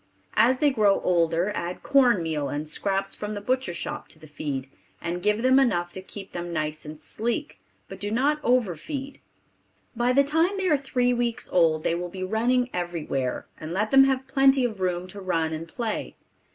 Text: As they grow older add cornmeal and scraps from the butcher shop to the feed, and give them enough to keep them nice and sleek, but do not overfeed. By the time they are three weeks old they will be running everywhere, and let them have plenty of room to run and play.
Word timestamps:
As 0.33 0.57
they 0.57 0.71
grow 0.71 0.99
older 1.01 1.51
add 1.53 1.83
cornmeal 1.83 2.49
and 2.49 2.67
scraps 2.67 3.13
from 3.13 3.35
the 3.35 3.39
butcher 3.39 3.71
shop 3.71 4.07
to 4.07 4.17
the 4.17 4.25
feed, 4.25 4.67
and 4.99 5.21
give 5.21 5.43
them 5.43 5.59
enough 5.59 5.93
to 5.93 6.01
keep 6.01 6.31
them 6.31 6.51
nice 6.51 6.85
and 6.85 6.99
sleek, 6.99 7.59
but 7.87 7.99
do 7.99 8.09
not 8.09 8.43
overfeed. 8.43 9.21
By 9.95 10.11
the 10.11 10.23
time 10.23 10.57
they 10.57 10.69
are 10.69 10.75
three 10.79 11.13
weeks 11.13 11.51
old 11.53 11.83
they 11.83 11.93
will 11.93 12.09
be 12.09 12.23
running 12.23 12.71
everywhere, 12.73 13.45
and 13.59 13.73
let 13.73 13.91
them 13.91 14.05
have 14.05 14.25
plenty 14.27 14.65
of 14.65 14.79
room 14.81 15.05
to 15.09 15.21
run 15.21 15.53
and 15.53 15.67
play. 15.67 16.15